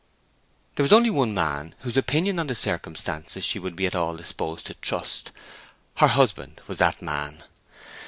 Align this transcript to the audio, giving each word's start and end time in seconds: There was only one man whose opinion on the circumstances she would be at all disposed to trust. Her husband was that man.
There 0.73 0.83
was 0.83 0.93
only 0.93 1.11
one 1.11 1.31
man 1.35 1.75
whose 1.81 1.95
opinion 1.95 2.39
on 2.39 2.47
the 2.47 2.55
circumstances 2.55 3.45
she 3.45 3.59
would 3.59 3.75
be 3.75 3.85
at 3.85 3.93
all 3.93 4.17
disposed 4.17 4.65
to 4.65 4.73
trust. 4.73 5.31
Her 5.97 6.07
husband 6.07 6.59
was 6.65 6.79
that 6.79 7.03
man. 7.03 7.43